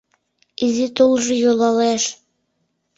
[0.65, 2.03] Изи тулжо йӱлалеш